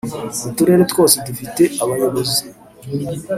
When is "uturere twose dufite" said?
0.49-1.63